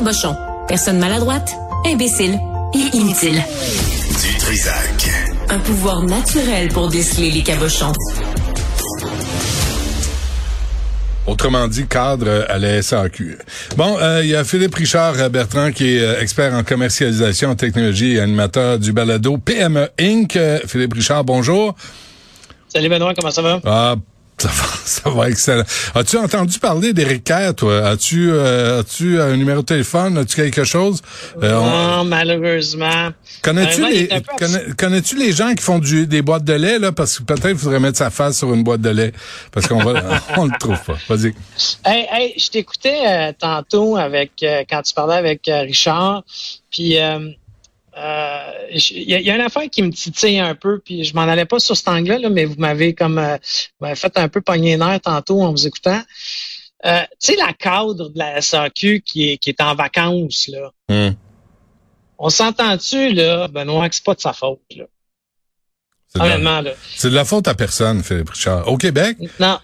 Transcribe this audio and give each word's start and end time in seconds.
Cabochon. 0.00 0.34
Personne 0.66 0.98
maladroite, 0.98 1.54
imbécile 1.84 2.38
et 2.74 2.96
inutile. 2.96 3.34
Du 3.34 4.38
Trisac. 4.38 5.10
Un 5.50 5.58
pouvoir 5.58 6.00
naturel 6.04 6.68
pour 6.68 6.88
déceler 6.88 7.30
les 7.30 7.42
cabochons. 7.42 7.92
Autrement 11.26 11.68
dit, 11.68 11.86
cadre 11.86 12.46
à 12.48 12.56
la 12.56 12.80
SAQ. 12.80 13.36
Bon, 13.76 13.98
euh, 14.00 14.22
il 14.24 14.30
y 14.30 14.34
a 14.34 14.42
Philippe 14.42 14.74
Richard 14.74 15.28
Bertrand 15.28 15.70
qui 15.70 15.98
est 15.98 16.02
euh, 16.02 16.22
expert 16.22 16.54
en 16.54 16.64
commercialisation 16.64 17.50
en 17.50 17.54
technologie 17.54 18.14
et 18.14 18.20
animateur 18.20 18.78
du 18.78 18.94
balado 18.94 19.36
PME 19.36 19.90
Inc. 20.00 20.34
Euh, 20.34 20.60
Philippe 20.66 20.94
Richard, 20.94 21.24
bonjour. 21.24 21.76
Salut 22.68 22.88
Benoît, 22.88 23.12
comment 23.14 23.30
ça 23.30 23.42
va? 23.42 23.60
Ah, 23.66 23.96
ça 24.40 24.48
va, 24.48 24.64
ça 24.84 25.10
va 25.10 25.28
excellent. 25.28 25.64
As-tu 25.94 26.16
entendu 26.16 26.58
parler 26.58 26.92
d'Éric 26.92 27.24
Kerr, 27.24 27.54
toi? 27.54 27.86
As-tu 27.88 28.30
euh, 28.32 28.80
as-tu 28.80 29.20
un 29.20 29.36
numéro 29.36 29.60
de 29.60 29.66
téléphone? 29.66 30.16
As-tu 30.18 30.36
quelque 30.36 30.64
chose? 30.64 31.02
Euh, 31.42 31.54
on- 31.56 31.70
non, 31.98 32.04
malheureusement. 32.04 33.10
Connais-tu 33.42 33.82
Euh, 33.84 33.88
les, 33.88 34.06
peu 34.08 34.20
connais, 34.38 34.64
connais-tu 34.76 35.16
les 35.16 35.32
gens 35.32 35.54
qui 35.54 35.62
font 35.62 35.78
du, 35.78 36.06
des 36.06 36.22
boîtes 36.22 36.44
de 36.44 36.54
lait, 36.54 36.78
là? 36.78 36.92
Parce 36.92 37.18
que 37.18 37.24
peut-être 37.24 37.50
il 37.50 37.56
faudrait 37.58 37.80
mettre 37.80 37.98
sa 37.98 38.10
face 38.10 38.38
sur 38.38 38.52
une 38.54 38.64
boîte 38.64 38.80
de 38.80 38.90
lait. 38.90 39.12
Parce 39.52 39.66
qu'on 39.66 39.82
va, 39.82 40.02
on 40.36 40.46
le 40.46 40.58
trouve 40.58 40.78
pas. 40.84 40.96
Vas-y. 41.08 41.34
Hey, 41.84 42.06
hey, 42.10 42.34
je 42.38 42.48
t'écoutais 42.48 43.02
euh, 43.06 43.32
tantôt 43.38 43.96
avec 43.96 44.32
euh, 44.42 44.64
quand 44.68 44.82
tu 44.82 44.94
parlais 44.94 45.16
avec 45.16 45.48
euh, 45.48 45.60
Richard, 45.62 46.22
puis 46.70 46.96
il 48.72 49.02
y, 49.02 49.14
a- 49.14 49.20
il 49.20 49.26
y 49.26 49.30
a 49.30 49.34
une 49.34 49.40
affaire 49.40 49.68
qui 49.70 49.82
me 49.82 49.90
titille 49.90 50.38
un 50.38 50.54
peu, 50.54 50.78
puis 50.78 51.04
je 51.04 51.14
m'en 51.14 51.22
allais 51.22 51.44
pas 51.44 51.58
sur 51.58 51.76
cet 51.76 51.88
angle-là, 51.88 52.18
là, 52.18 52.30
mais 52.30 52.44
vous 52.44 52.54
m'avez 52.58 52.94
comme 52.94 53.18
euh, 53.18 53.36
fait 53.94 54.16
un 54.16 54.28
peu 54.28 54.40
pogner 54.40 54.70
les 54.72 54.76
nerfs 54.76 55.00
tantôt 55.02 55.42
en 55.42 55.50
vous 55.50 55.66
écoutant. 55.66 56.00
Euh, 56.86 57.00
tu 57.20 57.32
sais, 57.32 57.36
la 57.36 57.52
cadre 57.52 58.08
de 58.08 58.18
la 58.18 58.40
SAQ 58.40 59.02
qui 59.02 59.30
est, 59.30 59.36
qui 59.38 59.50
est 59.50 59.60
en 59.60 59.74
vacances, 59.74 60.48
là. 60.48 60.70
Hum. 60.88 61.14
On 62.18 62.30
s'entend-tu, 62.30 63.12
là, 63.12 63.48
Benoît, 63.48 63.88
que 63.88 63.94
c'est 63.94 64.04
pas 64.04 64.14
de 64.14 64.20
sa 64.20 64.32
faute, 64.32 64.60
là? 64.76 64.84
Honnêtement, 66.18 66.60
là. 66.60 66.72
c'est 66.96 67.08
de 67.10 67.14
la 67.14 67.24
faute 67.24 67.46
à 67.48 67.54
personne, 67.54 68.02
Philippe 68.02 68.30
Richard. 68.30 68.66
Au 68.68 68.76
Québec, 68.76 69.16
Non. 69.38 69.58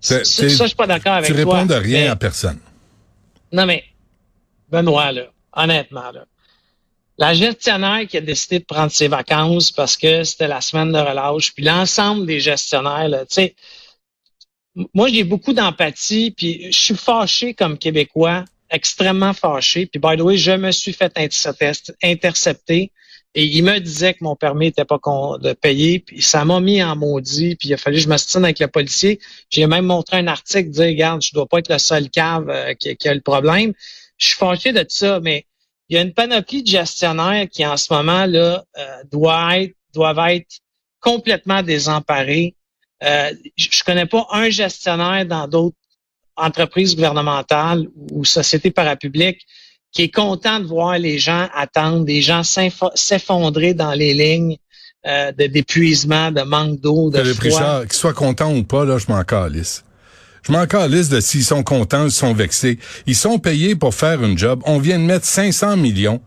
C'est- 0.00 0.24
Ça, 0.24 0.46
je 0.64 0.66
suis 0.68 0.74
pas 0.76 0.86
d'accord 0.86 1.14
avec 1.14 1.26
tu 1.34 1.42
toi. 1.42 1.54
réponds 1.56 1.66
de 1.66 1.74
rien 1.74 2.02
mais- 2.04 2.08
à 2.08 2.16
personne. 2.16 2.58
Non, 3.52 3.66
mais, 3.66 3.84
Benoît, 4.70 5.12
là, 5.12 5.24
honnêtement, 5.52 6.10
là, 6.12 6.24
la 7.20 7.34
gestionnaire 7.34 8.06
qui 8.08 8.16
a 8.16 8.22
décidé 8.22 8.60
de 8.60 8.64
prendre 8.64 8.90
ses 8.90 9.06
vacances 9.06 9.70
parce 9.70 9.96
que 9.98 10.24
c'était 10.24 10.48
la 10.48 10.62
semaine 10.62 10.90
de 10.90 10.98
relâche, 10.98 11.52
puis 11.54 11.62
l'ensemble 11.62 12.26
des 12.26 12.40
gestionnaires, 12.40 13.10
tu 13.28 13.34
sais, 13.34 13.54
moi, 14.94 15.08
j'ai 15.08 15.24
beaucoup 15.24 15.52
d'empathie, 15.52 16.30
puis 16.30 16.72
je 16.72 16.78
suis 16.78 16.96
fâché 16.96 17.52
comme 17.54 17.76
Québécois, 17.76 18.44
extrêmement 18.70 19.34
fâché. 19.34 19.86
Puis, 19.86 20.00
by 20.00 20.16
the 20.16 20.22
way, 20.22 20.38
je 20.38 20.52
me 20.52 20.70
suis 20.70 20.92
fait 20.92 21.12
intercept- 21.16 21.92
intercepter 22.02 22.90
et 23.34 23.44
il 23.44 23.62
me 23.64 23.78
disait 23.78 24.14
que 24.14 24.24
mon 24.24 24.34
permis 24.34 24.66
n'était 24.66 24.84
pas 24.84 24.98
de 25.40 25.52
payer, 25.52 25.98
puis 25.98 26.22
ça 26.22 26.44
m'a 26.44 26.60
mis 26.60 26.82
en 26.82 26.96
maudit, 26.96 27.54
puis 27.56 27.68
il 27.68 27.74
a 27.74 27.76
fallu 27.76 27.96
que 27.96 28.02
je 28.02 28.08
me 28.08 28.16
stine 28.16 28.44
avec 28.44 28.60
le 28.60 28.68
policier. 28.68 29.20
J'ai 29.50 29.66
même 29.66 29.86
montré 29.86 30.16
un 30.16 30.26
article 30.26 30.70
dire, 30.70 30.86
regarde, 30.86 31.22
je 31.22 31.32
dois 31.34 31.46
pas 31.46 31.58
être 31.58 31.70
le 31.70 31.78
seul 31.78 32.08
cave 32.08 32.48
euh, 32.48 32.74
qui, 32.74 32.96
qui 32.96 33.08
a 33.08 33.14
le 33.14 33.20
problème. 33.20 33.72
Je 34.16 34.28
suis 34.28 34.38
fâché 34.38 34.72
de 34.72 34.84
ça, 34.88 35.20
mais 35.20 35.46
il 35.90 35.96
y 35.96 35.98
a 35.98 36.02
une 36.02 36.14
panoplie 36.14 36.62
de 36.62 36.68
gestionnaires 36.68 37.48
qui, 37.50 37.66
en 37.66 37.76
ce 37.76 37.92
moment, 37.92 38.24
là, 38.24 38.64
euh, 38.78 38.82
doivent 39.10 39.54
être, 39.54 39.74
doivent 39.92 40.30
être 40.30 40.60
complètement 41.00 41.64
désemparés. 41.64 42.54
Euh, 43.02 43.32
je 43.56 43.82
connais 43.84 44.06
pas 44.06 44.24
un 44.30 44.50
gestionnaire 44.50 45.26
dans 45.26 45.48
d'autres 45.48 45.76
entreprises 46.36 46.94
gouvernementales 46.94 47.88
ou 48.12 48.24
sociétés 48.24 48.70
parapubliques 48.70 49.44
qui 49.90 50.02
est 50.02 50.14
content 50.14 50.60
de 50.60 50.66
voir 50.66 50.96
les 50.96 51.18
gens 51.18 51.48
attendre, 51.52 52.04
des 52.04 52.22
gens 52.22 52.42
s'effondrer 52.44 53.74
dans 53.74 53.92
les 53.92 54.14
lignes 54.14 54.58
euh, 55.06 55.32
de 55.32 55.46
d'épuisement, 55.48 56.30
de 56.30 56.42
manque 56.42 56.78
d'eau, 56.78 57.10
de 57.10 57.24
froid. 57.32 57.80
Qu'ils 57.82 57.92
soient 57.94 58.12
contents 58.12 58.54
ou 58.54 58.62
pas, 58.62 58.84
là, 58.84 58.98
je 58.98 59.10
m'en 59.10 59.24
calisse. 59.24 59.82
Je 60.42 60.52
m'en 60.52 60.66
calisse 60.66 61.08
de 61.08 61.20
s'ils 61.20 61.44
sont 61.44 61.62
contents 61.62 62.04
ou 62.04 62.10
s'ils 62.10 62.20
sont 62.20 62.34
vexés. 62.34 62.78
Ils 63.06 63.16
sont 63.16 63.38
payés 63.38 63.74
pour 63.74 63.94
faire 63.94 64.22
une 64.22 64.38
job. 64.38 64.62
On 64.64 64.78
vient 64.78 64.98
de 64.98 65.04
mettre 65.04 65.26
500 65.26 65.76
millions. 65.76 66.20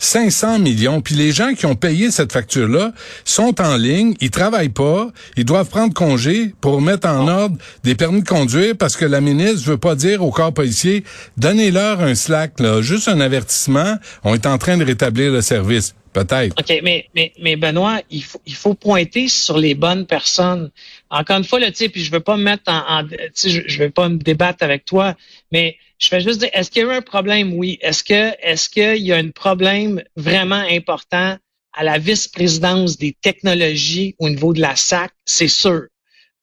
500 0.00 0.58
millions. 0.58 1.00
Puis 1.00 1.14
les 1.14 1.30
gens 1.30 1.52
qui 1.52 1.66
ont 1.66 1.76
payé 1.76 2.10
cette 2.10 2.32
facture-là 2.32 2.92
sont 3.24 3.60
en 3.60 3.76
ligne, 3.76 4.14
ils 4.20 4.30
travaillent 4.30 4.70
pas, 4.70 5.08
ils 5.36 5.44
doivent 5.44 5.68
prendre 5.68 5.94
congé 5.94 6.54
pour 6.60 6.80
mettre 6.80 7.06
en 7.06 7.28
ordre 7.28 7.56
des 7.84 7.94
permis 7.94 8.22
de 8.22 8.28
conduire 8.28 8.74
parce 8.76 8.96
que 8.96 9.04
la 9.04 9.20
ministre 9.20 9.68
veut 9.68 9.78
pas 9.78 9.94
dire 9.94 10.24
au 10.24 10.30
corps 10.30 10.54
policier, 10.54 11.04
donnez-leur 11.36 12.00
un 12.00 12.14
slack, 12.14 12.58
là, 12.60 12.80
juste 12.80 13.08
un 13.08 13.20
avertissement, 13.20 13.96
on 14.24 14.34
est 14.34 14.46
en 14.46 14.58
train 14.58 14.78
de 14.78 14.84
rétablir 14.84 15.32
le 15.32 15.42
service. 15.42 15.94
Peut-être. 16.12 16.58
OK, 16.58 16.80
mais, 16.82 17.06
mais, 17.14 17.32
mais 17.40 17.54
Benoît, 17.54 18.00
il 18.10 18.24
faut, 18.24 18.40
il 18.44 18.56
faut 18.56 18.74
pointer 18.74 19.28
sur 19.28 19.56
les 19.58 19.76
bonnes 19.76 20.06
personnes. 20.06 20.70
Encore 21.10 21.38
une 21.38 21.44
fois, 21.44 21.58
là, 21.58 21.70
tu 21.70 21.78
sais, 21.78 21.88
puis 21.88 22.04
je 22.04 22.10
veux 22.10 22.20
pas 22.20 22.36
me 22.36 22.44
mettre 22.44 22.70
en, 22.70 23.04
tu 23.04 23.16
sais, 23.34 23.50
je, 23.50 23.62
je 23.66 23.82
veux 23.82 23.90
pas 23.90 24.08
me 24.08 24.16
débattre 24.16 24.62
avec 24.62 24.84
toi, 24.84 25.16
mais 25.50 25.76
je 25.98 26.08
vais 26.10 26.20
juste 26.20 26.40
dire, 26.40 26.50
est-ce 26.52 26.70
qu'il 26.70 26.82
y 26.82 26.84
a 26.86 26.88
eu 26.88 26.96
un 26.96 27.02
problème? 27.02 27.52
Oui. 27.52 27.78
Est-ce 27.82 28.02
que, 28.02 28.32
est-ce 28.40 28.68
qu'il 28.68 29.04
y 29.04 29.12
a 29.12 29.16
un 29.16 29.30
problème 29.30 30.02
vraiment 30.16 30.64
important 30.70 31.36
à 31.72 31.84
la 31.84 31.98
vice-présidence 31.98 32.96
des 32.96 33.16
technologies 33.20 34.14
au 34.18 34.30
niveau 34.30 34.52
de 34.52 34.60
la 34.60 34.76
SAC? 34.76 35.12
C'est 35.24 35.48
sûr. 35.48 35.82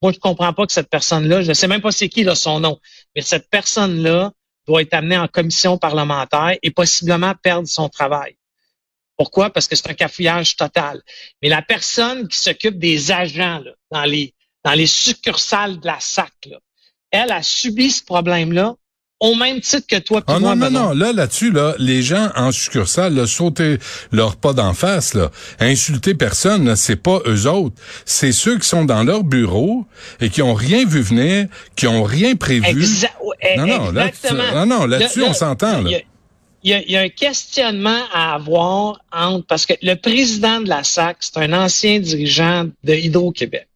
Moi, 0.00 0.12
je 0.12 0.18
comprends 0.18 0.52
pas 0.52 0.66
que 0.66 0.72
cette 0.72 0.90
personne-là, 0.90 1.42
je 1.42 1.48
ne 1.48 1.54
sais 1.54 1.66
même 1.66 1.80
pas 1.80 1.90
c'est 1.90 2.08
qui 2.08 2.22
là, 2.22 2.36
son 2.36 2.60
nom, 2.60 2.78
mais 3.16 3.22
cette 3.22 3.50
personne-là 3.50 4.32
doit 4.66 4.82
être 4.82 4.94
amenée 4.94 5.18
en 5.18 5.26
commission 5.26 5.76
parlementaire 5.76 6.56
et 6.62 6.70
possiblement 6.70 7.34
perdre 7.42 7.66
son 7.66 7.88
travail. 7.88 8.36
Pourquoi? 9.16 9.50
Parce 9.50 9.66
que 9.66 9.74
c'est 9.74 9.90
un 9.90 9.94
cafouillage 9.94 10.54
total. 10.54 11.02
Mais 11.42 11.48
la 11.48 11.62
personne 11.62 12.28
qui 12.28 12.36
s'occupe 12.36 12.78
des 12.78 13.10
agents 13.10 13.58
là, 13.58 13.72
dans 13.90 14.04
les 14.04 14.34
dans 14.68 14.74
les 14.74 14.86
succursales 14.86 15.80
de 15.80 15.86
la 15.86 15.96
SAC, 15.98 16.30
là, 16.50 16.58
elle 17.10 17.32
a 17.32 17.42
subi 17.42 17.90
ce 17.90 18.04
problème-là 18.04 18.74
au 19.20 19.34
même 19.34 19.60
titre 19.62 19.86
que 19.88 19.96
toi 19.96 20.22
Ah 20.26 20.38
moi. 20.38 20.54
non, 20.54 20.70
non, 20.70 20.80
non. 20.88 20.92
Là, 20.92 21.12
là-dessus, 21.14 21.50
là, 21.50 21.74
les 21.78 22.02
gens 22.02 22.28
en 22.36 22.52
succursale, 22.52 23.14
là, 23.14 23.26
sauter 23.26 23.78
leur 24.12 24.36
pas 24.36 24.52
d'en 24.52 24.74
face, 24.74 25.14
là, 25.14 25.30
insulter 25.58 26.14
personne, 26.14 26.66
là, 26.66 26.76
c'est 26.76 26.96
pas 26.96 27.20
eux 27.26 27.46
autres. 27.48 27.74
C'est 28.04 28.30
ceux 28.30 28.58
qui 28.58 28.68
sont 28.68 28.84
dans 28.84 29.02
leur 29.04 29.24
bureau 29.24 29.86
et 30.20 30.28
qui 30.28 30.42
ont 30.42 30.54
rien 30.54 30.84
vu 30.84 31.00
venir, 31.00 31.46
qui 31.74 31.86
ont 31.86 32.02
rien 32.04 32.36
prévu. 32.36 32.84
Exa- 32.84 33.08
Non, 33.56 33.66
non, 33.66 33.90
là, 33.90 34.08
exactement. 34.08 34.52
non, 34.54 34.66
non, 34.80 34.86
là-dessus, 34.86 35.20
Là, 35.20 35.24
là, 35.24 35.30
on 35.30 35.34
s'entend, 35.34 35.80
il 35.80 35.88
y 35.88 35.90
là. 35.92 35.96
a- 35.98 36.02
Il 36.64 36.70
y, 36.70 36.74
a, 36.74 36.82
il 36.82 36.90
y 36.90 36.96
a 36.96 37.00
un 37.02 37.08
questionnement 37.08 38.02
à 38.12 38.34
avoir 38.34 39.00
entre 39.12 39.46
parce 39.46 39.64
que 39.64 39.74
le 39.80 39.94
président 39.94 40.60
de 40.60 40.68
la 40.68 40.82
SAC, 40.82 41.16
c'est 41.20 41.36
un 41.38 41.52
ancien 41.52 42.00
dirigeant 42.00 42.66
de 42.82 42.94
Hydro-Québec. 42.94 43.67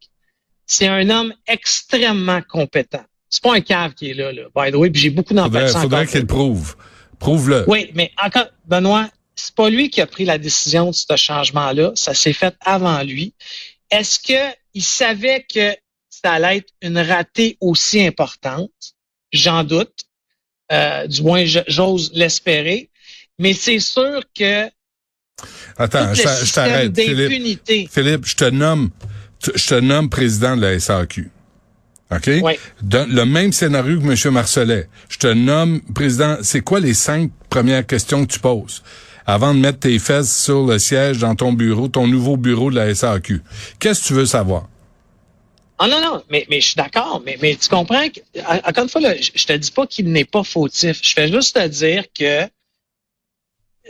C'est 0.73 0.89
un 0.89 1.11
homme 1.11 1.35
extrêmement 1.47 2.41
compétent. 2.41 3.05
C'est 3.29 3.43
pas 3.43 3.55
un 3.55 3.61
cave 3.61 3.93
qui 3.93 4.09
est 4.11 4.15
là, 4.15 4.33
là, 4.33 4.45
by 4.57 4.73
the 4.73 4.77
way, 4.77 4.89
puis 4.89 5.03
j'ai 5.03 5.11
beaucoup 5.11 5.35
Faudrait, 5.35 5.51
d'empathie 5.51 5.73
faudrait 5.83 6.01
encore 6.01 6.11
qu'il 6.11 6.21
le 6.21 6.27
prouve. 6.27 6.77
Prouve-le. 7.19 7.65
Oui, 7.69 7.91
mais 7.93 8.11
encore, 8.25 8.47
Benoît, 8.65 9.11
c'est 9.35 9.55
pas 9.55 9.69
lui 9.69 9.91
qui 9.91 10.01
a 10.01 10.07
pris 10.07 10.25
la 10.25 10.39
décision 10.39 10.89
de 10.89 10.95
ce 10.95 11.15
changement-là. 11.15 11.93
Ça 11.95 12.15
s'est 12.15 12.33
fait 12.33 12.55
avant 12.63 13.03
lui. 13.03 13.35
Est-ce 13.91 14.19
que 14.19 14.57
il 14.73 14.83
savait 14.83 15.45
que 15.55 15.77
ça 16.09 16.33
allait 16.33 16.57
être 16.59 16.73
une 16.81 16.99
ratée 16.99 17.59
aussi 17.61 18.03
importante? 18.07 18.71
J'en 19.31 19.65
doute. 19.65 20.05
Euh, 20.73 21.07
du 21.07 21.23
moins, 21.23 21.45
j'ose 21.45 22.13
l'espérer. 22.15 22.89
Mais 23.39 23.53
c'est 23.53 23.79
sûr 23.79 24.23
que 24.35 24.71
Attends, 25.77 26.15
je 26.15 26.23
je 26.23 26.53
t'arrête, 26.53 26.99
Philippe. 26.99 27.19
d'impunité. 27.19 27.89
Philippe, 27.93 28.25
je 28.25 28.37
te 28.37 28.45
nomme, 28.45 28.91
je 29.55 29.67
te 29.69 29.75
nomme 29.75 30.09
président 30.09 30.57
de 30.57 30.63
la 30.63 30.79
SAQ. 30.79 31.31
OK? 32.11 32.31
Oui. 32.43 32.53
Le 32.83 33.25
même 33.25 33.53
scénario 33.53 33.99
que 34.01 34.05
M. 34.29 34.33
Marcelet. 34.35 34.89
Je 35.09 35.19
te 35.19 35.27
nomme 35.29 35.81
président. 35.95 36.37
C'est 36.43 36.61
quoi 36.61 36.81
les 36.81 36.95
cinq 36.95 37.31
premières 37.49 37.87
questions 37.87 38.27
que 38.27 38.33
tu 38.33 38.39
poses 38.39 38.83
avant 39.25 39.55
de 39.55 39.61
mettre 39.61 39.79
tes 39.81 39.99
fesses 39.99 40.37
sur 40.45 40.67
le 40.67 40.79
siège 40.79 41.19
dans 41.19 41.35
ton 41.35 41.53
bureau, 41.53 41.89
ton 41.89 42.07
nouveau 42.07 42.37
bureau 42.37 42.71
de 42.71 42.77
la 42.77 42.95
SAQ? 42.95 43.43
Qu'est-ce 43.79 44.03
que 44.03 44.07
tu 44.09 44.13
veux 44.15 44.27
savoir? 44.27 44.69
Ah 45.79 45.89
non, 45.89 46.01
non, 46.01 46.23
mais, 46.31 46.47
mais 46.51 46.61
je 46.61 46.67
suis 46.67 46.77
d'accord, 46.77 47.23
mais, 47.25 47.39
mais 47.41 47.57
tu 47.57 47.69
comprends 47.69 48.09
que, 48.09 48.21
en- 48.47 48.69
encore 48.69 48.85
une 48.85 48.89
fois, 48.91 49.01
là, 49.01 49.15
je, 49.17 49.45
te 49.47 49.53
dis 49.55 49.71
pas 49.71 49.87
qu'il 49.87 50.13
n'est 50.13 50.25
pas 50.25 50.45
fautif. 50.45 51.01
Je 51.03 51.13
fais 51.13 51.29
juste 51.33 51.57
te 51.57 51.67
dire 51.67 52.05
que 52.17 52.47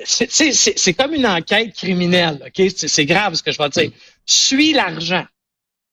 c'est- 0.05 0.95
comme 0.95 1.13
une 1.15 1.27
enquête 1.27 1.75
criminelle, 1.75 2.41
OK? 2.47 2.71
C'est 2.75 2.89
c'est 2.89 3.05
grave 3.05 3.35
ce 3.35 3.43
que 3.43 3.53
je 3.53 3.59
vais 3.59 3.69
te 3.69 3.81
dire. 3.81 3.91
Suis 4.25 4.73
l'argent. 4.73 5.27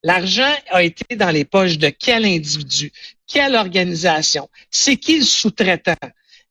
L'argent 0.02 0.54
a 0.70 0.82
été 0.82 1.16
dans 1.16 1.30
les 1.30 1.44
poches 1.44 1.78
de 1.78 1.90
quel 1.90 2.24
individu? 2.24 2.92
Quelle 3.26 3.54
organisation? 3.54 4.48
C'est 4.70 4.96
qui 4.96 5.18
le 5.18 5.24
sous-traitant? 5.24 5.94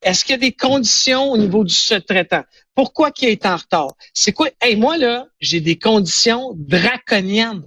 Est-ce 0.01 0.23
qu'il 0.23 0.33
y 0.33 0.35
a 0.35 0.37
des 0.39 0.53
conditions 0.53 1.31
au 1.31 1.37
niveau 1.37 1.63
du 1.63 1.73
sous-traitant? 1.73 2.43
Pourquoi 2.75 3.11
il 3.21 3.29
est 3.29 3.45
en 3.45 3.57
retard? 3.57 3.95
C'est 4.13 4.31
quoi? 4.31 4.49
Hey, 4.61 4.75
moi, 4.75 4.97
là, 4.97 5.27
j'ai 5.39 5.59
des 5.59 5.77
conditions 5.77 6.53
draconiennes 6.55 7.63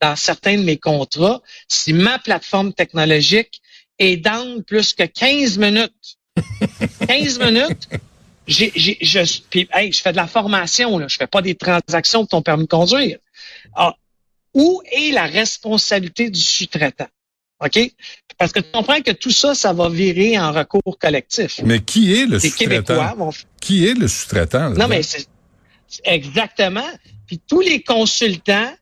dans 0.00 0.16
certains 0.16 0.56
de 0.56 0.62
mes 0.62 0.78
contrats. 0.78 1.42
Si 1.68 1.92
ma 1.92 2.18
plateforme 2.18 2.72
technologique 2.72 3.60
est 3.98 4.16
down 4.16 4.62
plus 4.62 4.94
que 4.94 5.04
15 5.04 5.58
minutes, 5.58 5.92
15 7.08 7.38
minutes, 7.40 7.88
j'ai, 8.46 8.72
j'ai, 8.76 8.96
je, 9.00 9.40
puis, 9.50 9.68
hey, 9.72 9.92
je 9.92 10.00
fais 10.00 10.12
de 10.12 10.16
la 10.16 10.26
formation, 10.26 10.98
là, 10.98 11.08
je 11.08 11.16
fais 11.16 11.26
pas 11.26 11.42
des 11.42 11.56
transactions 11.56 12.22
de 12.22 12.28
ton 12.28 12.42
permis 12.42 12.64
de 12.64 12.68
conduire. 12.68 13.18
Ah, 13.74 13.96
où 14.56 14.80
est 14.90 15.12
la 15.12 15.26
responsabilité 15.26 16.30
du 16.30 16.40
sous-traitant? 16.40 17.08
OK? 17.64 17.78
Parce 18.38 18.52
que 18.52 18.60
tu 18.60 18.70
comprends 18.72 19.00
que 19.00 19.12
tout 19.12 19.30
ça, 19.30 19.54
ça 19.54 19.72
va 19.72 19.88
virer 19.88 20.38
en 20.38 20.52
recours 20.52 20.98
collectif. 20.98 21.60
Mais 21.64 21.80
qui 21.80 22.12
est 22.14 22.26
le 22.26 22.38
Les 22.38 22.50
Québécois 22.50 22.96
sous-traitant? 22.96 23.16
vont 23.16 23.30
Qui 23.60 23.86
est 23.86 23.94
le 23.94 24.08
sous-traitant? 24.08 24.70
non, 24.70 24.88
mais 24.88 25.02
c'est 25.02 25.26
exactement. 26.04 26.86
Puis 27.26 27.40
tous 27.46 27.60
les 27.60 27.82
consultants 27.82 28.72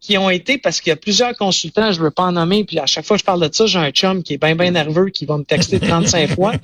qui 0.00 0.18
ont 0.18 0.28
été, 0.30 0.58
parce 0.58 0.80
qu'il 0.80 0.90
y 0.90 0.92
a 0.92 0.96
plusieurs 0.96 1.34
consultants, 1.36 1.90
je 1.92 2.00
veux 2.00 2.10
pas 2.10 2.24
en 2.24 2.32
nommer, 2.32 2.64
puis 2.64 2.78
à 2.78 2.86
chaque 2.86 3.04
fois 3.06 3.16
que 3.16 3.20
je 3.20 3.24
parle 3.24 3.46
de 3.48 3.54
ça, 3.54 3.66
j'ai 3.66 3.78
un 3.78 3.90
chum 3.90 4.22
qui 4.22 4.34
est 4.34 4.38
bien, 4.38 4.54
bien 4.54 4.70
nerveux, 4.70 5.08
qui 5.10 5.24
va 5.26 5.38
me 5.38 5.44
texter 5.44 5.80
35 5.80 6.34
fois. 6.34 6.52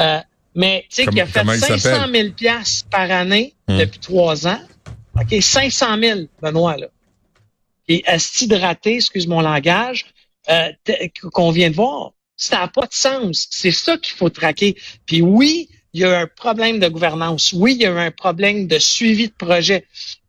Euh, 0.00 0.18
mais 0.56 0.84
tu 0.90 1.04
sais, 1.04 1.06
qui 1.06 1.20
a 1.20 1.26
fait 1.26 1.38
comment 1.38 1.52
il 1.52 1.60
500 1.60 1.78
s'appelle? 1.78 2.12
000 2.22 2.28
piastres 2.34 2.88
par 2.88 3.08
année 3.12 3.54
Hum. 3.68 3.78
depuis 3.78 4.00
trois 4.00 4.44
ans. 4.48 4.58
OK, 5.14 5.40
500 5.40 5.86
000, 6.02 6.20
Benoît, 6.42 6.76
là. 6.76 6.88
Et 7.88 8.02
asti 8.06 8.46
de 8.46 8.56
raté, 8.56 8.96
excuse 8.96 9.26
mon 9.26 9.40
langage, 9.40 10.06
euh, 10.48 10.70
qu'on 11.32 11.50
vient 11.50 11.70
de 11.70 11.74
voir. 11.74 12.12
Ça 12.36 12.58
n'a 12.60 12.68
pas 12.68 12.86
de 12.86 12.92
sens. 12.92 13.46
C'est 13.50 13.70
ça 13.70 13.96
qu'il 13.98 14.14
faut 14.14 14.30
traquer. 14.30 14.76
Puis 15.06 15.22
oui, 15.22 15.68
il 15.92 16.00
y 16.00 16.04
a 16.04 16.20
un 16.20 16.26
problème 16.26 16.80
de 16.80 16.88
gouvernance. 16.88 17.52
Oui, 17.52 17.74
il 17.74 17.82
y 17.82 17.86
a 17.86 17.94
un 17.94 18.10
problème 18.10 18.66
de 18.66 18.78
suivi 18.78 19.28
de 19.28 19.32
projet. 19.32 19.86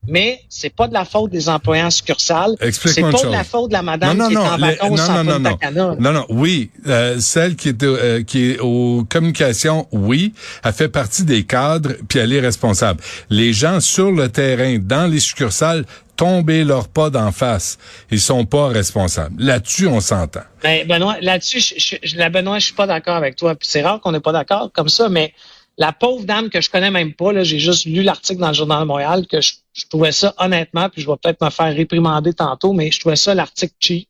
Mais 0.07 0.41
c'est 0.49 0.69
pas 0.69 0.87
de 0.87 0.93
la 0.93 1.05
faute 1.05 1.31
des 1.31 1.49
employés 1.49 1.83
en 1.83 1.89
succursale. 1.89 2.55
C'est 2.61 3.01
pas 3.01 3.11
de 3.11 3.31
la 3.31 3.43
faute 3.43 3.69
de 3.69 3.73
la 3.73 3.81
madame 3.81 4.17
Non, 4.17 4.25
non, 4.25 4.29
qui 4.29 4.33
est 4.35 4.37
en 4.37 4.55
les- 4.57 4.61
vacances 4.75 4.99
non, 5.09 5.23
non, 5.23 5.39
non, 5.39 5.57
non. 5.71 5.97
Non, 5.99 6.11
non, 6.13 6.25
oui. 6.29 6.69
euh, 6.87 7.19
celle 7.19 7.55
qui 7.55 7.69
est, 7.69 7.83
euh, 7.83 8.23
qui 8.23 8.51
est 8.51 8.59
aux 8.59 9.05
communications, 9.09 9.87
oui, 9.91 10.33
elle 10.63 10.73
fait 10.73 10.89
partie 10.89 11.23
des 11.23 11.43
cadres, 11.43 11.93
puis 12.07 12.19
elle 12.19 12.33
est 12.33 12.39
responsable. 12.39 13.01
Les 13.29 13.53
gens 13.53 13.79
sur 13.79 14.11
le 14.11 14.29
terrain, 14.29 14.77
dans 14.79 15.07
les 15.09 15.19
succursales, 15.19 15.85
tomber 16.15 16.63
leurs 16.63 16.87
pas 16.87 17.09
d'en 17.09 17.31
face. 17.33 17.77
Ils 18.09 18.21
sont 18.21 18.45
pas 18.45 18.67
responsables. 18.67 19.35
Là-dessus, 19.43 19.87
on 19.87 19.99
s'entend. 19.99 20.43
Ben, 20.63 20.87
Benoît, 20.87 21.17
là-dessus, 21.21 21.59
je, 21.59 21.73
je, 21.77 21.95
je- 22.03 22.17
la 22.17 22.29
Benoît, 22.29 22.59
je 22.59 22.65
suis 22.67 22.73
pas 22.73 22.87
d'accord 22.87 23.15
avec 23.17 23.35
toi. 23.35 23.53
Puis 23.55 23.67
c'est 23.69 23.81
rare 23.81 23.99
qu'on 23.99 24.13
n'est 24.13 24.21
pas 24.21 24.31
d'accord 24.31 24.69
comme 24.73 24.87
ça, 24.87 25.09
mais 25.09 25.33
la 25.77 25.91
pauvre 25.91 26.23
dame 26.23 26.49
que 26.49 26.61
je 26.61 26.69
connais 26.69 26.89
même 26.91 27.11
pas, 27.13 27.33
là, 27.33 27.43
j'ai 27.43 27.59
juste 27.59 27.83
lu 27.85 28.01
l'article 28.01 28.39
dans 28.39 28.47
le 28.47 28.53
Journal 28.53 28.79
de 28.79 28.85
Montréal 28.85 29.25
que 29.29 29.41
je, 29.41 29.55
je 29.75 29.85
trouvais 29.87 30.11
ça 30.13 30.33
honnêtement, 30.37 30.89
puis 30.89 31.01
je 31.01 31.07
vais 31.07 31.17
peut-être 31.21 31.43
me 31.43 31.49
faire 31.49 31.73
réprimander 31.75 32.33
tantôt, 32.33 32.73
mais 32.73 32.89
je 32.91 32.99
trouvais 32.99 33.17
ça 33.17 33.35
l'article 33.35 33.75
cheap. 33.79 34.09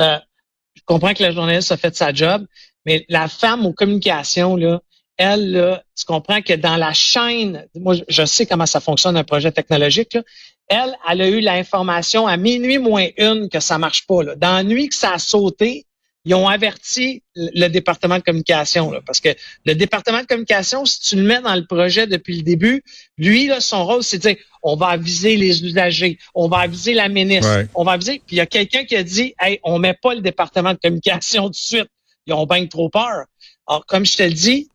Euh, 0.00 0.18
je 0.74 0.82
comprends 0.86 1.12
que 1.12 1.22
la 1.22 1.32
journaliste 1.32 1.72
a 1.72 1.76
fait 1.76 1.94
sa 1.94 2.14
job, 2.14 2.46
mais 2.86 3.04
la 3.08 3.28
femme 3.28 3.66
aux 3.66 3.72
communications, 3.72 4.56
là, 4.56 4.80
elle, 5.16 5.52
là, 5.52 5.82
tu 5.96 6.04
comprends 6.06 6.40
que 6.40 6.54
dans 6.54 6.76
la 6.76 6.92
chaîne, 6.92 7.66
moi, 7.74 7.94
je- 8.08 8.24
sais 8.24 8.46
comment 8.46 8.64
ça 8.66 8.80
fonctionne 8.80 9.16
un 9.16 9.24
projet 9.24 9.52
technologique, 9.52 10.14
là, 10.14 10.22
elle, 10.68 10.96
elle 11.10 11.20
a 11.20 11.28
eu 11.28 11.40
l'information 11.40 12.26
à 12.26 12.36
minuit 12.36 12.78
moins 12.78 13.08
une 13.18 13.48
que 13.48 13.60
ça 13.60 13.78
marche 13.78 14.06
pas. 14.06 14.22
Là. 14.22 14.36
Dans 14.36 14.54
la 14.54 14.62
nuit 14.62 14.88
que 14.88 14.94
ça 14.94 15.12
a 15.12 15.18
sauté, 15.18 15.84
ils 16.24 16.34
ont 16.34 16.46
averti 16.48 17.22
le 17.34 17.66
département 17.68 18.18
de 18.18 18.22
communication. 18.22 18.90
Là, 18.92 19.00
parce 19.04 19.20
que 19.20 19.30
le 19.64 19.74
département 19.74 20.20
de 20.20 20.26
communication, 20.26 20.84
si 20.84 21.00
tu 21.00 21.16
le 21.16 21.22
mets 21.22 21.40
dans 21.40 21.54
le 21.56 21.66
projet 21.66 22.06
depuis 22.06 22.36
le 22.36 22.42
début, 22.42 22.82
lui, 23.18 23.46
là, 23.48 23.60
son 23.60 23.84
rôle, 23.84 24.04
c'est 24.04 24.18
de 24.18 24.28
dire 24.28 24.36
on 24.62 24.76
va 24.76 24.88
aviser 24.88 25.36
les 25.36 25.64
usagers, 25.64 26.18
on 26.34 26.48
va 26.48 26.58
aviser 26.58 26.94
la 26.94 27.08
ministre, 27.08 27.52
Ouais. 27.56 27.66
on 27.74 27.82
va 27.82 27.92
aviser. 27.92 28.22
Puis 28.26 28.36
il 28.36 28.38
y 28.38 28.40
a 28.40 28.46
quelqu'un 28.46 28.84
qui 28.84 28.94
a 28.94 29.02
dit 29.02 29.34
Hey, 29.40 29.58
on 29.64 29.78
met 29.80 29.94
pas 29.94 30.14
le 30.14 30.20
département 30.20 30.72
de 30.72 30.78
communication 30.78 31.44
tout 31.46 31.50
de 31.50 31.54
suite. 31.56 31.88
Ils 32.26 32.34
ont 32.34 32.46
bien 32.46 32.64
trop 32.66 32.88
peur. 32.88 33.24
Alors, 33.66 33.84
comme 33.86 34.04
je 34.06 34.16
te 34.16 34.22
le 34.22 34.30
dis, 34.32 34.68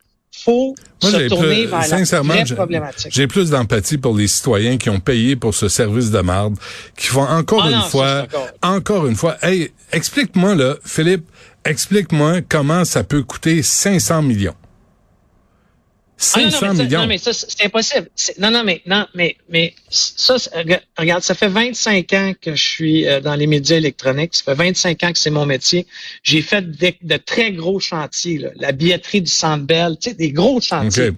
faut 0.44 0.76
Moi, 1.04 1.12
se 1.12 1.18
j'ai 1.20 1.28
tourner 1.28 1.48
plus- 1.64 1.66
vers 1.68 1.80
la 1.90 2.22
vraie 2.22 2.46
j'ai- 2.46 2.56
problématique. 2.56 3.12
J'ai 3.14 3.28
plus 3.28 3.50
d'empathie 3.50 3.98
pour 3.98 4.16
les 4.18 4.28
citoyens 4.28 4.78
qui 4.78 4.90
ont 4.90 5.00
payé 5.00 5.36
pour 5.36 5.54
ce 5.54 5.68
service 5.68 6.12
de 6.12 6.20
marde, 6.20 6.56
qui 6.98 7.08
font 7.08 7.24
encore 7.28 7.64
Ah 7.66 7.70
une 7.72 7.78
non, 7.78 7.84
fois, 7.84 8.28
encore 8.62 9.08
une 9.08 9.16
fois. 9.16 9.38
Hey, 9.42 9.72
explique-moi 9.92 10.56
là, 10.56 10.76
Philippe, 10.86 11.26
explique-moi 11.66 12.42
comment 12.48 12.86
ça 12.86 13.04
peut 13.04 13.24
coûter 13.24 13.62
500 13.64 14.22
millions. 14.22 14.56
Ah, 16.34 16.40
non, 16.40 16.46
non, 16.46 16.52
500 16.52 16.60
ça- 16.76 16.84
millions. 16.84 17.00
non, 17.02 17.08
mais 17.08 17.18
ça, 17.20 17.32
c'est 17.34 17.64
impossible. 17.64 18.10
Non, 18.40 18.50
non, 18.50 18.64
mais 18.64 18.82
non, 18.88 19.06
mais 19.14 19.38
mais 19.50 19.76
ça, 19.90 20.36
rega- 20.56 20.82
regarde, 20.98 21.22
ça 21.22 21.36
fait 21.36 21.48
25 21.48 22.12
ans 22.14 22.34
que 22.42 22.56
je 22.56 22.64
suis 22.68 23.08
euh, 23.08 23.22
dans 23.22 23.36
les 23.36 23.46
médias 23.48 23.78
électroniques. 23.78 24.34
Ça 24.36 24.44
fait 24.44 24.56
25 24.56 25.04
ans 25.04 25.12
que 25.14 25.20
c'est 25.20 25.30
mon 25.30 25.46
métier. 25.46 25.86
J'ai 26.24 26.42
fait 26.42 26.64
de, 26.70 26.94
de 27.04 27.18
très 27.18 27.52
gros 27.52 27.80
chantiers, 27.80 28.40
là. 28.40 28.50
la 28.56 28.72
billetterie 28.72 29.22
du 29.22 29.32
Centre 29.32 29.64
Bell, 29.66 29.96
tu 30.02 30.10
sais, 30.10 30.16
des 30.16 30.32
gros 30.32 30.60
chantiers. 30.60 31.12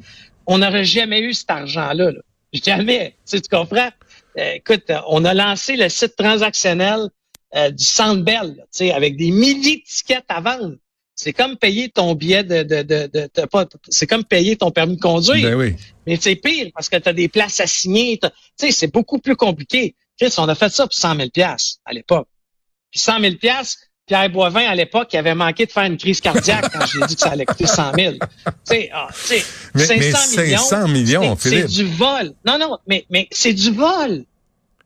On 0.47 0.57
n'aurait 0.57 0.83
jamais 0.85 1.21
eu 1.21 1.33
cet 1.33 1.49
argent-là. 1.51 2.11
Là. 2.11 2.19
Jamais. 2.51 3.15
Tu, 3.29 3.37
sais, 3.37 3.41
tu 3.41 3.49
comprends? 3.49 3.89
Euh, 4.37 4.53
écoute, 4.55 4.83
euh, 4.89 4.99
on 5.07 5.23
a 5.23 5.33
lancé 5.33 5.75
le 5.77 5.87
site 5.89 6.15
transactionnel 6.17 7.07
euh, 7.55 7.71
du 7.71 7.83
Centre 7.83 8.23
Bell, 8.23 8.55
là, 8.57 8.63
tu 8.63 8.67
sais, 8.71 8.91
avec 8.91 9.15
des 9.15 9.31
milliers 9.31 9.77
de 9.77 9.83
tickets 9.83 10.25
à 10.29 10.41
vendre. 10.41 10.75
C'est 11.21 11.33
comme 11.33 11.57
payer 11.57 11.89
ton 11.89 12.15
billet 12.15 12.45
de, 12.45 12.63
de, 12.63 12.81
de, 12.81 13.09
de- 13.13 13.29
de- 13.35 13.45
pas, 13.47 13.65
c'est 13.89 14.07
comme 14.07 14.23
payer 14.23 14.55
ton 14.55 14.71
permis 14.71 14.95
de 14.95 15.01
conduire. 15.01 15.49
Ben 15.49 15.55
oui. 15.55 15.75
Mais 16.07 16.17
c'est 16.21 16.35
pire 16.37 16.67
parce 16.73 16.87
que 16.87 16.95
tu 16.95 17.09
as 17.09 17.13
des 17.13 17.27
places 17.27 17.59
à 17.59 17.67
signer. 17.67 18.17
Tu 18.17 18.27
sais, 18.55 18.71
c'est 18.71 18.87
beaucoup 18.87 19.19
plus 19.19 19.35
compliqué. 19.35 19.95
Chris, 20.17 20.33
on 20.37 20.47
a 20.47 20.55
fait 20.55 20.69
ça 20.69 20.85
pour 20.85 20.93
100 20.93 21.15
000 21.17 21.27
à 21.83 21.91
l'époque. 21.91 22.27
Puis 22.89 23.01
100 23.01 23.19
000 23.19 23.33
Pierre 24.05 24.29
Boivin, 24.29 24.65
à 24.65 24.75
l'époque, 24.75 25.09
il 25.11 25.17
avait 25.17 25.35
manqué 25.35 25.65
de 25.65 25.71
faire 25.73 25.83
une 25.83 25.97
crise 25.97 26.21
cardiaque 26.21 26.71
quand 26.71 26.85
j'ai 26.85 27.05
dit 27.05 27.15
que 27.15 27.21
ça 27.21 27.31
allait 27.31 27.45
coûter 27.45 27.67
100 27.67 27.91
000. 27.95 28.13
Tu 28.13 28.19
sais, 28.63 28.89
ah, 28.93 29.09
tu 29.11 29.19
sais, 29.39 29.43
Mais- 29.75 29.85
500 29.85 30.35
mais 30.37 30.43
millions, 30.45 30.57
500 30.57 30.87
millions, 30.87 31.35
c'est- 31.37 31.49
c'est 31.49 31.55
Philippe. 31.67 31.67
du 31.67 31.95
vol. 31.97 32.33
Non, 32.45 32.57
non, 32.57 32.77
mais, 32.87 33.05
mais 33.09 33.27
c'est 33.31 33.53
du 33.53 33.71
vol. 33.71 34.23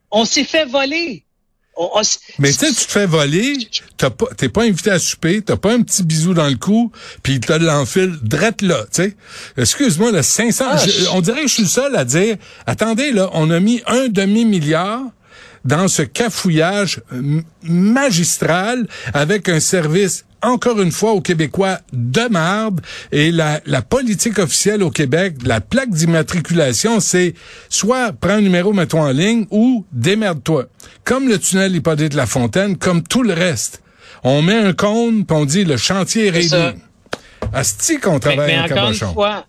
On 0.09 0.25
s'est 0.25 0.43
fait 0.43 0.65
voler. 0.65 1.25
On- 1.75 1.89
on 1.95 2.01
s- 2.01 2.19
Mais 2.39 2.51
tu 2.51 2.59
sais, 2.59 2.67
tu 2.67 2.85
te 2.85 2.91
fais 2.91 3.05
voler, 3.07 3.57
t'as 3.97 4.09
pas, 4.11 4.27
t'es 4.37 4.47
pas 4.49 4.63
invité 4.63 4.91
à 4.91 4.99
souper, 4.99 5.41
t'as 5.41 5.57
pas 5.57 5.73
un 5.73 5.81
petit 5.81 6.03
bisou 6.03 6.33
dans 6.35 6.47
le 6.47 6.55
cou, 6.55 6.91
puis 7.23 7.39
t'as 7.39 7.57
de 7.57 7.65
l'enfile 7.65 8.15
drette 8.21 8.61
là, 8.61 8.83
tu 8.93 9.01
sais. 9.03 9.15
Excuse-moi, 9.57 10.11
là, 10.11 10.21
500, 10.21 10.65
Ah, 10.69 10.77
je- 10.77 11.07
on 11.13 11.21
dirait 11.21 11.41
que 11.41 11.47
je 11.47 11.53
suis 11.53 11.63
le 11.63 11.69
seul 11.69 11.95
à 11.95 12.05
dire, 12.05 12.37
attendez, 12.67 13.11
là, 13.11 13.29
on 13.33 13.49
a 13.49 13.59
mis 13.59 13.81
un 13.87 14.07
demi-milliard 14.07 15.01
dans 15.65 15.87
ce 15.87 16.01
cafouillage 16.03 17.01
magistral 17.63 18.87
avec 19.13 19.49
un 19.49 19.59
service 19.59 20.25
encore 20.43 20.79
une 20.81 20.91
fois 20.91 21.13
aux 21.13 21.21
Québécois 21.21 21.79
de 21.91 22.27
marde 22.29 22.81
et 23.11 23.31
la, 23.31 23.61
la 23.65 23.81
politique 23.81 24.37
officielle 24.39 24.83
au 24.83 24.91
Québec, 24.91 25.37
la 25.45 25.61
plaque 25.61 25.89
d'immatriculation, 25.89 26.99
c'est 26.99 27.33
soit 27.69 28.11
prends 28.13 28.31
un 28.35 28.41
numéro, 28.41 28.73
mets-toi 28.73 28.99
en 29.01 29.11
ligne 29.11 29.47
ou 29.49 29.85
démerde-toi. 29.91 30.65
Comme 31.03 31.27
le 31.27 31.39
tunnel 31.39 31.75
Hippolyte 31.75 32.13
La 32.13 32.25
Fontaine, 32.25 32.77
comme 32.77 33.03
tout 33.03 33.23
le 33.23 33.33
reste. 33.33 33.81
On 34.23 34.41
met 34.41 34.55
un 34.57 34.73
cône 34.73 35.25
puis 35.25 35.35
on 35.35 35.45
dit 35.45 35.63
le 35.65 35.77
chantier 35.77 36.27
est 36.27 36.29
réglé. 36.29 36.73
Asti 37.51 37.99
qu'on 37.99 38.13
Mais, 38.13 38.19
travaille 38.19 38.47
mais 38.55 38.59
en 38.59 38.65
encore 38.65 38.87
une 38.89 38.93
fois, 39.13 39.45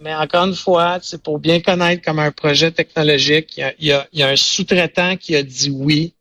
mais 0.00 0.14
encore 0.14 0.46
une 0.46 0.54
fois, 0.54 0.98
c'est 1.02 1.22
pour 1.22 1.38
bien 1.38 1.60
connaître 1.60 2.04
comme 2.04 2.18
un 2.18 2.30
projet 2.32 2.70
technologique, 2.70 3.54
il 3.56 3.60
y 3.60 3.62
a, 3.64 3.72
il 3.78 3.86
y 3.86 3.92
a- 3.92 4.06
il 4.12 4.18
y 4.20 4.22
a 4.22 4.28
un 4.28 4.36
sous-traitant 4.36 5.16
qui 5.16 5.34
a 5.36 5.42
dit 5.42 5.70
oui 5.74 6.14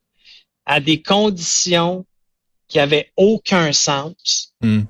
à 0.65 0.79
des 0.79 1.01
conditions 1.01 2.05
qui 2.67 2.79
avait 2.79 3.09
aucun 3.15 3.71
sens. 3.73 4.53
Hmm. 4.61 4.81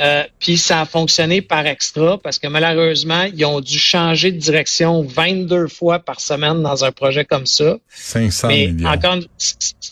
Euh, 0.00 0.24
puis 0.40 0.58
ça 0.58 0.80
a 0.80 0.86
fonctionné 0.86 1.40
par 1.40 1.64
extra 1.66 2.18
parce 2.18 2.40
que 2.40 2.48
malheureusement, 2.48 3.22
ils 3.32 3.44
ont 3.44 3.60
dû 3.60 3.78
changer 3.78 4.32
de 4.32 4.38
direction 4.38 5.02
22 5.04 5.68
fois 5.68 6.00
par 6.00 6.18
semaine 6.20 6.62
dans 6.62 6.84
un 6.84 6.90
projet 6.90 7.24
comme 7.24 7.46
ça. 7.46 7.76
500 7.90 8.48
Mais 8.48 8.66
millions. 8.72 8.88
encore, 8.88 9.18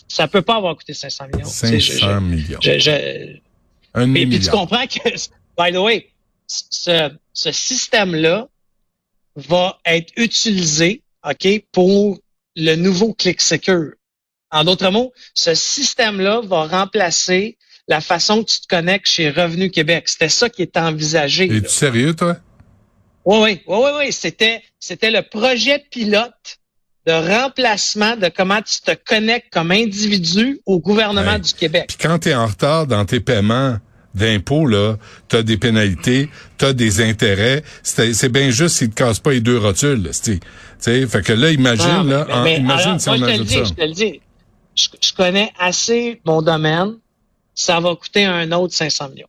ça 0.09 0.27
peut 0.27 0.41
pas 0.41 0.57
avoir 0.57 0.75
coûté 0.75 0.93
500 0.93 1.27
millions. 1.33 1.47
Tu 1.47 1.53
sais, 1.55 1.79
500 1.79 2.15
je- 2.15 2.19
millions. 2.19 2.59
je- 2.61 2.79
je- 2.79 3.37
Un 3.93 4.13
et 4.13 4.25
puis 4.27 4.39
tu 4.41 4.49
comprends 4.49 4.85
que, 4.87 4.99
by 5.57 5.71
the 5.71 5.77
way, 5.77 6.09
ce, 6.47 7.09
ce 7.31 7.51
système-là 7.53 8.49
va 9.37 9.79
être 9.85 10.11
utilisé, 10.17 11.01
OK, 11.27 11.63
pour 11.71 12.19
le 12.57 12.75
nouveau 12.75 13.13
Click 13.13 13.41
Secure. 13.41 13.91
En 14.53 14.63
d'autres 14.63 14.89
mots, 14.91 15.11
ce 15.33 15.53
système-là 15.55 16.41
va 16.45 16.65
remplacer 16.67 17.57
la 17.87 17.99
façon 17.99 18.43
que 18.43 18.49
tu 18.51 18.61
te 18.61 18.67
connectes 18.67 19.07
chez 19.07 19.29
Revenu 19.29 19.69
Québec. 19.71 20.03
C'était 20.07 20.29
ça 20.29 20.47
qui 20.49 20.61
était 20.61 20.79
envisagé. 20.79 21.45
Es-tu 21.53 21.67
sérieux, 21.69 22.13
toi? 22.15 22.37
Oui, 23.25 23.39
oui, 23.41 23.61
oui, 23.67 23.77
oui, 23.83 23.89
oui. 23.99 24.11
C'était, 24.13 24.61
c'était 24.79 25.11
le 25.11 25.21
projet 25.21 25.83
pilote 25.91 26.59
de 27.07 27.11
remplacement 27.11 28.15
de 28.15 28.29
comment 28.29 28.61
tu 28.61 28.79
te 28.81 28.95
connectes 29.05 29.47
comme 29.51 29.71
individu 29.71 30.59
au 30.65 30.79
gouvernement 30.79 31.33
Ouais. 31.33 31.39
du 31.39 31.53
Québec. 31.53 31.85
Puis 31.89 31.97
quand 31.99 32.19
tu 32.19 32.29
es 32.29 32.35
en 32.35 32.45
retard 32.47 32.87
dans 32.87 33.03
tes 33.05 33.19
paiements 33.19 33.77
d'impôts, 34.13 34.67
là, 34.67 34.97
tu 35.27 35.35
as 35.37 35.43
des 35.43 35.57
pénalités, 35.57 36.29
tu 36.59 36.65
as 36.65 36.73
des 36.73 37.01
intérêts. 37.01 37.63
C'est 37.81 38.29
bien 38.31 38.51
juste 38.51 38.77
s'ils 38.77 38.91
te 38.91 38.95
cassent 38.95 39.19
pas 39.19 39.31
les 39.31 39.41
deux 39.41 39.57
rotules. 39.57 40.03
là, 40.03 40.13
c'ti. 40.13 40.39
Tu 40.39 40.45
sais, 40.79 41.07
fait 41.07 41.21
que 41.23 41.33
là, 41.33 41.49
imagine, 41.51 41.87
Non, 41.87 42.03
là, 42.03 42.25
mais- 42.27 42.33
en- 42.33 42.43
mais 42.43 42.57
imagine 42.57 42.87
alors, 42.89 43.01
si 43.01 43.09
moi, 43.09 43.17
on 43.17 43.21
je 43.21 43.25
te 43.33 43.37
le 43.39 43.43
dis, 43.45 43.53
ça. 43.55 43.63
je 43.63 43.73
te 43.73 43.81
le 43.81 43.91
dis. 43.93 44.21
Je, 44.75 45.13
connais 45.13 45.51
assez 45.59 46.21
mon 46.25 46.41
domaine. 46.41 46.97
Ça 47.55 47.79
va 47.79 47.95
coûter 47.95 48.25
un 48.25 48.51
autre 48.51 48.73
500 48.73 49.09
millions. 49.09 49.27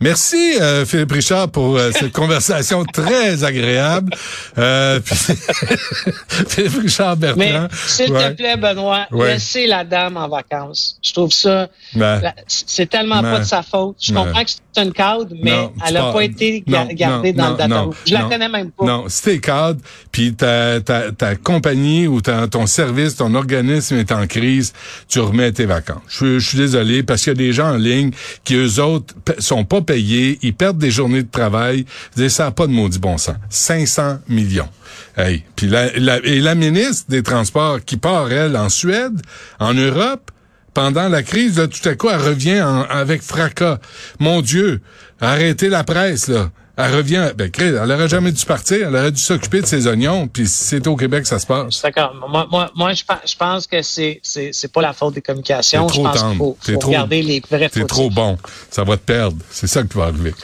Merci, 0.00 0.58
euh, 0.60 0.84
Philippe 0.84 1.12
Richard, 1.12 1.48
pour 1.50 1.76
euh, 1.76 1.90
cette 1.92 2.12
conversation 2.12 2.84
très 2.84 3.44
agréable. 3.44 4.12
Euh, 4.58 5.00
puis- 5.00 5.16
Philippe 6.48 6.78
Richard 6.82 7.16
Bertrand. 7.16 7.68
s'il 7.72 8.12
Ouais. 8.12 8.30
te 8.30 8.36
plaît, 8.36 8.56
Benoît, 8.56 9.06
Ouais. 9.10 9.34
laissez 9.34 9.66
la 9.66 9.84
dame 9.84 10.16
en 10.16 10.28
vacances. 10.28 10.98
Je 11.02 11.12
trouve 11.12 11.32
ça, 11.32 11.68
Ben, 11.94 12.20
c'est 12.46 12.88
tellement 12.88 13.22
pas 13.22 13.40
de 13.40 13.44
sa 13.44 13.62
faute. 13.62 13.96
Je 14.00 14.12
Ouais. 14.12 14.18
comprends 14.24 14.44
que 14.44 14.50
c'est 14.50 14.82
une 14.82 14.92
cadre, 14.92 15.28
mais 15.42 15.52
Non, 15.56 15.72
elle 15.86 15.94
n'a 15.94 16.12
pas 16.12 16.22
été 16.24 16.62
non, 16.66 16.86
gardée 16.92 17.32
non, 17.32 17.44
dans 17.44 17.50
le 17.52 17.56
data. 17.56 17.84
Je 18.06 18.12
la 18.14 18.22
connais 18.24 18.48
même 18.48 18.70
pas. 18.70 18.84
Non, 18.84 19.04
si 19.08 19.22
t'es 19.22 19.38
cadre, 19.38 19.80
puis 20.12 20.34
ta, 20.34 20.80
ta, 20.80 21.12
ta 21.12 21.34
compagnie 21.36 22.06
ou 22.06 22.20
ta, 22.20 22.46
ton 22.48 22.66
service, 22.66 23.16
ton 23.16 23.34
organisme 23.34 23.96
est 23.96 24.12
en 24.12 24.26
crise, 24.26 24.72
tu 25.08 25.20
remets 25.20 25.52
tes 25.52 25.66
vacances. 25.66 26.02
Je, 26.08 26.38
je 26.38 26.48
suis 26.48 26.58
désolé 26.58 27.02
parce 27.02 27.22
qu'il 27.22 27.30
y 27.30 27.36
a 27.36 27.38
des 27.38 27.52
gens 27.52 27.70
en 27.72 27.76
ligne 27.76 28.10
qui, 28.44 28.54
eux 28.54 28.80
autres, 28.82 29.14
sont 29.38 29.64
pas 29.64 29.80
payés, 29.86 30.38
ils 30.42 30.54
perdent 30.54 30.78
des 30.78 30.90
journées 30.90 31.22
de 31.22 31.30
travail. 31.30 31.86
Ça 32.28 32.44
n'a 32.44 32.50
pas 32.50 32.66
de 32.66 32.72
maudit 32.72 32.98
bon 32.98 33.16
sens. 33.18 33.36
500 33.48 34.18
millions. 34.28 34.68
Hey. 35.16 35.44
Puis 35.56 35.66
la, 35.68 35.86
et 35.96 36.40
la 36.40 36.54
ministre 36.54 37.06
des 37.08 37.22
Transports 37.22 37.82
qui 37.84 37.96
part, 37.96 38.30
elle, 38.32 38.56
en 38.56 38.68
Suède, 38.68 39.20
en 39.58 39.72
Europe, 39.74 40.30
pendant 40.74 41.08
la 41.08 41.22
crise, 41.22 41.58
là, 41.58 41.68
tout 41.68 41.88
à 41.88 41.94
coup, 41.94 42.08
elle 42.10 42.20
revient 42.20 42.60
en- 42.60 42.82
avec 42.82 43.22
fracas. 43.22 43.78
Mon 44.18 44.42
Dieu, 44.42 44.82
arrêtez 45.20 45.68
la 45.70 45.84
presse, 45.84 46.28
là. 46.28 46.50
Elle 46.76 46.94
revient, 46.94 47.30
ben, 47.34 47.50
Chris, 47.50 47.64
elle 47.64 47.90
aurait 47.90 48.08
jamais 48.08 48.32
dû 48.32 48.44
partir, 48.44 48.88
elle 48.88 48.96
aurait 48.96 49.12
dû 49.12 49.20
s'occuper 49.20 49.62
de 49.62 49.66
ses 49.66 49.86
oignons, 49.86 50.28
puis 50.28 50.46
c'est 50.46 50.86
au 50.86 50.94
Québec 50.94 51.22
que 51.22 51.28
ça 51.28 51.38
se 51.38 51.46
passe. 51.46 51.80
D'accord. 51.82 52.14
Moi, 52.28 52.46
moi, 52.50 52.70
moi 52.74 52.92
je, 52.92 53.02
pense, 53.02 53.18
je 53.26 53.36
pense 53.36 53.66
que 53.66 53.80
c'est, 53.80 54.20
c'est, 54.22 54.50
c'est 54.52 54.70
pas 54.70 54.82
la 54.82 54.92
faute 54.92 55.14
des 55.14 55.22
communications. 55.22 55.86
T'es 55.86 55.94
Je 55.94 56.00
trop 56.00 56.12
pense 56.12 56.22
qu'il 56.22 56.36
faut, 56.36 56.56
trop- 56.78 56.88
regarder 56.88 57.22
les 57.22 57.40
vrais 57.40 57.70
T'es 57.70 57.84
trop 57.84 58.10
bon. 58.10 58.36
Ça 58.70 58.84
va 58.84 58.96
te 58.98 59.02
perdre. 59.02 59.38
C'est 59.50 59.66
ça 59.66 59.82
qui 59.84 59.96
va 59.96 60.04
arriver. 60.04 60.34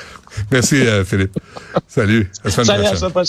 Merci, 0.50 0.76
euh, 0.76 1.04
Philippe. 1.04 1.38
Salut. 1.86 2.30
À 2.42 2.48
la 2.48 2.50
semaine 2.96 3.10
prochaine. 3.10 3.24